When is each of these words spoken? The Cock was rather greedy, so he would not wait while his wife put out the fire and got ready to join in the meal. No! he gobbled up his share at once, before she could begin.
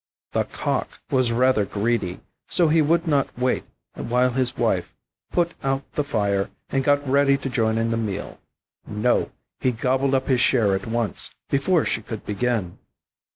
The 0.31 0.45
Cock 0.45 0.99
was 1.11 1.31
rather 1.31 1.63
greedy, 1.63 2.21
so 2.47 2.69
he 2.69 2.81
would 2.81 3.05
not 3.07 3.29
wait 3.37 3.65
while 3.93 4.31
his 4.31 4.57
wife 4.57 4.95
put 5.31 5.53
out 5.61 5.83
the 5.93 6.03
fire 6.03 6.49
and 6.71 6.83
got 6.83 7.07
ready 7.07 7.37
to 7.37 7.49
join 7.49 7.77
in 7.77 7.91
the 7.91 7.97
meal. 7.97 8.39
No! 8.87 9.29
he 9.59 9.71
gobbled 9.71 10.15
up 10.15 10.27
his 10.27 10.41
share 10.41 10.73
at 10.73 10.87
once, 10.87 11.29
before 11.51 11.85
she 11.85 12.01
could 12.01 12.25
begin. 12.25 12.79